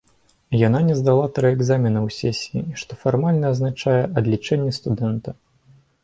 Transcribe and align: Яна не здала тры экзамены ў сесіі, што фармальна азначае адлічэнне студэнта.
Яна 0.67 0.79
не 0.85 0.93
здала 0.99 1.25
тры 1.35 1.49
экзамены 1.55 1.99
ў 1.99 2.09
сесіі, 2.21 2.63
што 2.83 2.97
фармальна 3.01 3.51
азначае 3.55 4.01
адлічэнне 4.23 4.71
студэнта. 4.79 5.29